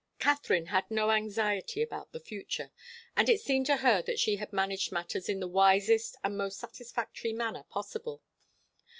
Katharine 0.17 0.65
had 0.65 0.89
no 0.89 1.11
anxiety 1.11 1.83
about 1.83 2.11
the 2.11 2.19
future, 2.19 2.71
and 3.15 3.29
it 3.29 3.39
seemed 3.39 3.67
to 3.67 3.77
her 3.85 4.01
that 4.01 4.17
she 4.17 4.37
had 4.37 4.51
managed 4.51 4.91
matters 4.91 5.29
in 5.29 5.39
the 5.39 5.47
wisest 5.47 6.15
and 6.23 6.35
most 6.35 6.57
satisfactory 6.57 7.33
manner 7.33 7.65
possible. 7.69 8.23